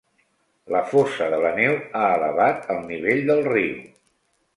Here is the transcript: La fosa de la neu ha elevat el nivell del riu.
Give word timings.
La 0.75 0.79
fosa 0.93 1.27
de 1.33 1.37
la 1.43 1.51
neu 1.59 1.77
ha 1.99 2.01
elevat 2.13 2.65
el 2.77 2.81
nivell 2.87 3.21
del 3.29 3.43
riu. 3.51 3.77